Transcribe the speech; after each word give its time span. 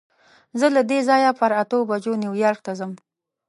زه 0.59 0.67
له 0.75 0.81
دې 0.89 0.99
ځایه 1.09 1.31
پر 1.39 1.51
اتو 1.61 1.79
بجو 1.89 2.13
نیویارک 2.23 2.59
ته 2.65 2.71
ځم. 2.79 2.91